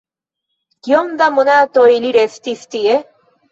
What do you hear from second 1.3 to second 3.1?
monatoj li restis tie?